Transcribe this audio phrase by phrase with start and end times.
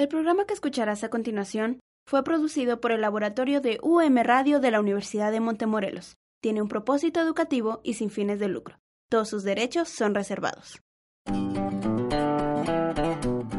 [0.00, 4.70] El programa que escucharás a continuación fue producido por el laboratorio de UM Radio de
[4.70, 6.16] la Universidad de Montemorelos.
[6.40, 8.78] Tiene un propósito educativo y sin fines de lucro.
[9.10, 10.80] Todos sus derechos son reservados.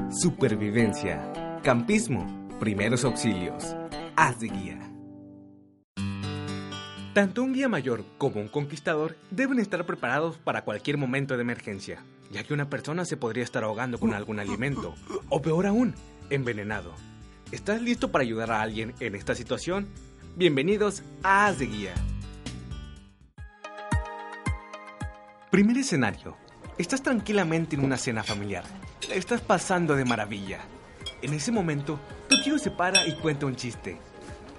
[0.10, 2.26] Supervivencia, campismo,
[2.60, 3.76] primeros auxilios,
[4.16, 4.80] haz de guía.
[7.14, 12.04] Tanto un guía mayor como un conquistador deben estar preparados para cualquier momento de emergencia,
[12.32, 14.96] ya que una persona se podría estar ahogando con algún alimento,
[15.30, 15.94] o peor aún,
[16.32, 16.94] envenenado.
[17.52, 19.88] ¿Estás listo para ayudar a alguien en esta situación?
[20.36, 21.94] Bienvenidos a Haz de Guía.
[25.52, 26.38] Primer escenario.
[26.78, 28.64] Estás tranquilamente en una cena familiar.
[29.10, 30.60] La estás pasando de maravilla.
[31.22, 34.00] En ese momento, tu tío se para y cuenta un chiste.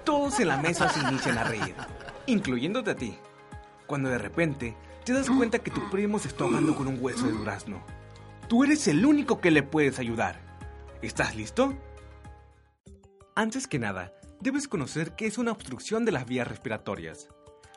[0.03, 1.73] Todos en la mesa se inician a reír,
[2.27, 3.15] incluyéndote a ti.
[3.87, 7.25] Cuando de repente te das cuenta que tu primo se está ahogando con un hueso
[7.25, 7.83] de durazno.
[8.47, 10.52] Tú eres el único que le puedes ayudar.
[11.03, 11.77] ¿Estás listo?
[13.35, 17.27] Antes que nada, debes conocer qué es una obstrucción de las vías respiratorias.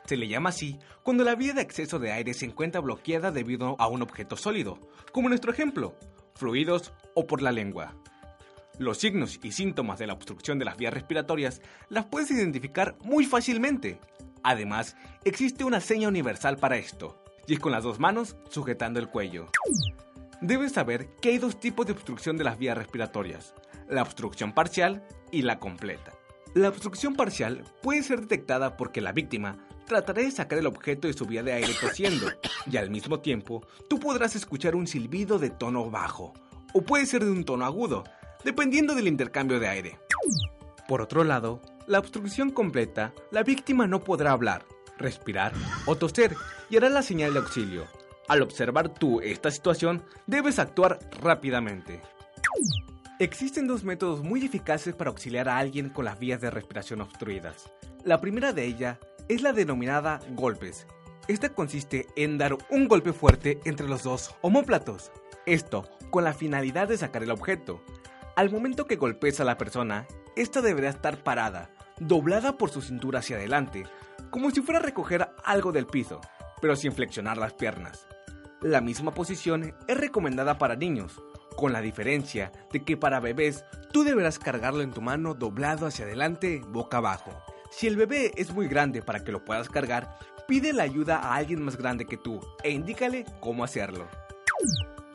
[0.05, 3.75] Se le llama así cuando la vía de acceso de aire se encuentra bloqueada debido
[3.79, 4.79] a un objeto sólido,
[5.11, 5.93] como nuestro ejemplo,
[6.35, 7.95] fluidos o por la lengua.
[8.79, 13.25] Los signos y síntomas de la obstrucción de las vías respiratorias las puedes identificar muy
[13.25, 13.99] fácilmente.
[14.41, 19.09] Además, existe una seña universal para esto, y es con las dos manos sujetando el
[19.09, 19.51] cuello.
[20.41, 23.55] Debes saber que hay dos tipos de obstrucción de las vías respiratorias,
[23.89, 26.13] la obstrucción parcial y la completa.
[26.53, 29.57] La obstrucción parcial puede ser detectada porque la víctima
[29.87, 32.27] tratará de sacar el objeto de su vía de aire tosiendo,
[32.69, 36.33] y al mismo tiempo tú podrás escuchar un silbido de tono bajo,
[36.73, 38.03] o puede ser de un tono agudo,
[38.43, 39.99] dependiendo del intercambio de aire.
[40.87, 44.65] Por otro lado, la obstrucción completa, la víctima no podrá hablar,
[44.99, 45.53] respirar
[45.87, 46.35] o toser
[46.69, 47.87] y hará la señal de auxilio,
[48.27, 52.01] al observar tú esta situación, debes actuar rápidamente.
[53.19, 57.71] Existen dos métodos muy eficaces para auxiliar a alguien con las vías de respiración obstruidas.
[58.03, 60.85] La primera de ellas es la denominada golpes.
[61.27, 65.11] Esta consiste en dar un golpe fuerte entre los dos homóplatos.
[65.45, 67.81] Esto con la finalidad de sacar el objeto.
[68.35, 70.05] Al momento que golpes a la persona,
[70.35, 73.85] esta deberá estar parada, doblada por su cintura hacia adelante,
[74.29, 76.21] como si fuera a recoger algo del piso,
[76.61, 78.07] pero sin flexionar las piernas.
[78.61, 81.21] La misma posición es recomendada para niños,
[81.55, 83.63] con la diferencia de que para bebés
[83.93, 87.31] tú deberás cargarlo en tu mano doblado hacia adelante, boca abajo.
[87.69, 90.17] Si el bebé es muy grande para que lo puedas cargar,
[90.47, 94.07] pide la ayuda a alguien más grande que tú e indícale cómo hacerlo.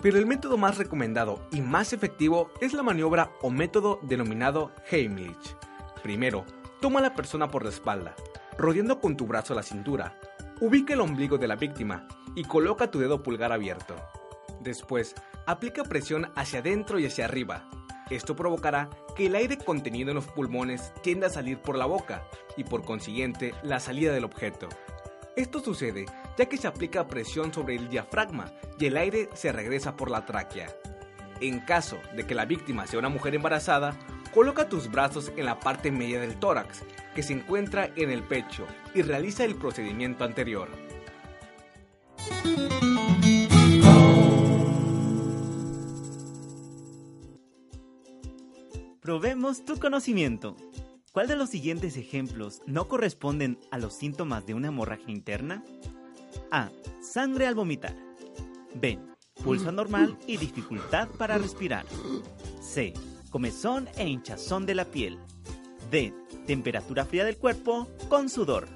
[0.01, 5.57] Pero el método más recomendado y más efectivo es la maniobra o método denominado Heimlich.
[6.05, 6.45] Primero,
[6.81, 8.15] toma a la persona por la espalda,
[8.57, 10.17] rodeando con tu brazo la cintura.
[10.61, 13.97] Ubica el ombligo de la víctima y coloca tu dedo pulgar abierto.
[14.61, 15.15] Después,
[15.47, 17.69] aplica presión hacia adentro y hacia arriba.
[18.11, 22.25] Esto provocará que el aire contenido en los pulmones tienda a salir por la boca
[22.57, 24.69] y por consiguiente la salida del objeto.
[25.37, 26.07] Esto sucede
[26.37, 30.27] ya que se aplica presión sobre el diafragma y el aire se regresa por la
[30.27, 30.69] tráquea.
[31.41, 33.97] En caso de que la víctima sea una mujer embarazada,
[34.33, 36.83] coloca tus brazos en la parte media del tórax,
[37.15, 40.69] que se encuentra en el pecho, y realiza el procedimiento anterior.
[49.03, 50.55] Probemos tu conocimiento.
[51.11, 55.65] ¿Cuál de los siguientes ejemplos no corresponden a los síntomas de una hemorragia interna?
[56.53, 56.71] A.
[57.03, 57.97] Sangre al vomitar.
[58.77, 59.01] B.
[59.43, 61.85] Pulso anormal y dificultad para respirar.
[62.61, 62.95] C.
[63.31, 65.19] Comezón e hinchazón de la piel.
[65.91, 66.15] D.
[66.47, 68.69] Temperatura fría del cuerpo con sudor.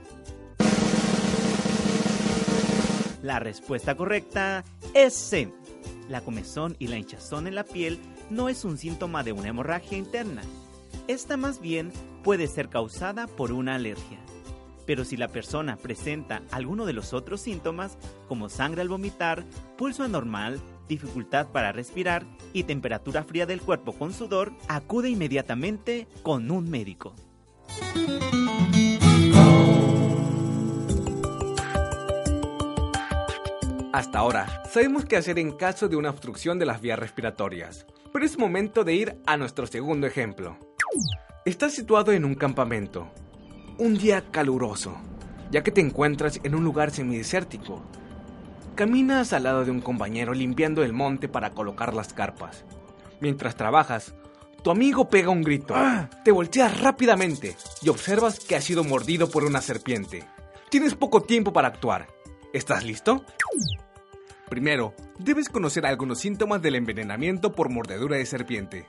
[3.22, 5.52] La respuesta correcta es C.
[6.08, 8.00] La comezón y la hinchazón en la piel
[8.30, 10.42] no es un síntoma de una hemorragia interna.
[11.08, 11.92] Esta más bien
[12.24, 14.18] puede ser causada por una alergia.
[14.86, 19.44] Pero si la persona presenta alguno de los otros síntomas, como sangre al vomitar,
[19.76, 26.50] pulso anormal, dificultad para respirar y temperatura fría del cuerpo con sudor, acude inmediatamente con
[26.50, 27.14] un médico.
[33.96, 38.26] Hasta ahora, sabemos qué hacer en caso de una obstrucción de las vías respiratorias, Pero
[38.26, 40.58] es momento de ir a nuestro segundo ejemplo.
[41.46, 43.10] Estás situado en un campamento.
[43.78, 44.98] Un día caluroso,
[45.50, 47.82] ya que te encuentras en un lugar semidesértico.
[48.74, 52.66] Caminas al lado de un compañero limpiando el monte para colocar las carpas.
[53.22, 54.14] Mientras trabajas,
[54.62, 55.74] tu amigo pega un grito.
[56.22, 60.22] Te volteas rápidamente y observas que ha sido mordido por una serpiente.
[60.68, 62.08] Tienes poco tiempo para actuar.
[62.52, 63.24] ¿Estás listo?
[64.48, 68.86] Primero, debes conocer algunos síntomas del envenenamiento por mordedura de serpiente.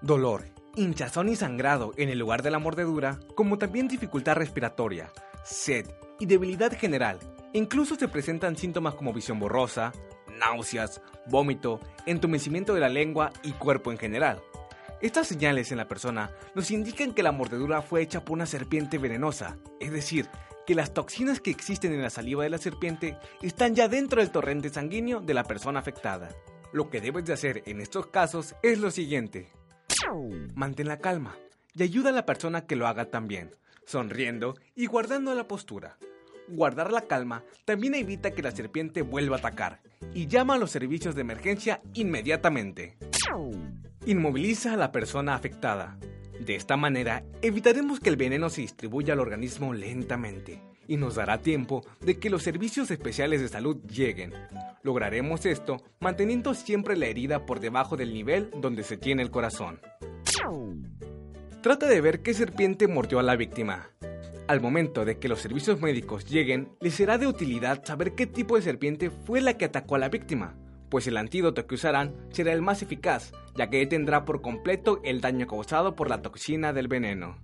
[0.00, 5.12] Dolor, hinchazón y sangrado en el lugar de la mordedura, como también dificultad respiratoria,
[5.44, 5.86] sed
[6.18, 7.20] y debilidad general.
[7.52, 9.92] Incluso se presentan síntomas como visión borrosa,
[10.40, 14.42] náuseas, vómito, entumecimiento de la lengua y cuerpo en general.
[15.00, 18.98] Estas señales en la persona nos indican que la mordedura fue hecha por una serpiente
[18.98, 20.28] venenosa, es decir,
[20.66, 24.30] que las toxinas que existen en la saliva de la serpiente están ya dentro del
[24.30, 26.30] torrente sanguíneo de la persona afectada.
[26.72, 29.50] Lo que debes de hacer en estos casos es lo siguiente.
[30.54, 31.36] Mantén la calma
[31.74, 33.54] y ayuda a la persona que lo haga también,
[33.84, 35.98] sonriendo y guardando la postura.
[36.48, 39.80] Guardar la calma también evita que la serpiente vuelva a atacar
[40.12, 42.96] y llama a los servicios de emergencia inmediatamente.
[44.06, 45.98] Inmoviliza a la persona afectada.
[46.44, 51.40] De esta manera, evitaremos que el veneno se distribuya al organismo lentamente y nos dará
[51.40, 54.32] tiempo de que los servicios especiales de salud lleguen.
[54.82, 59.78] Lograremos esto manteniendo siempre la herida por debajo del nivel donde se tiene el corazón.
[61.62, 63.90] Trata de ver qué serpiente mordió a la víctima.
[64.48, 68.56] Al momento de que los servicios médicos lleguen, les será de utilidad saber qué tipo
[68.56, 70.56] de serpiente fue la que atacó a la víctima,
[70.92, 75.22] pues el antídoto que usarán será el más eficaz, ya que detendrá por completo el
[75.22, 77.38] daño causado por la toxina del veneno.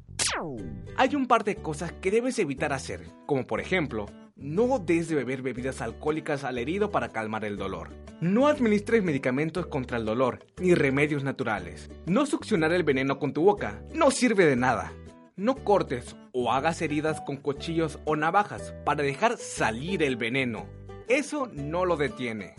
[0.98, 4.04] Hay un par de cosas que debes evitar hacer, como por ejemplo,
[4.36, 7.88] no des de beber bebidas alcohólicas al herido para calmar el dolor.
[8.20, 11.90] No administres medicamentos contra el dolor, ni remedios naturales.
[12.04, 14.92] No succionar el veneno con tu boca, no sirve de nada.
[15.36, 20.66] No cortes o hagas heridas con cuchillos o navajas para dejar salir el veneno.
[21.08, 22.54] Eso no lo detiene.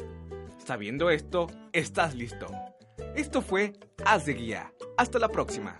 [0.69, 2.45] Sabiendo esto, estás listo.
[3.15, 3.73] Esto fue
[4.05, 4.71] Haz de Guía.
[4.97, 5.79] Hasta la próxima.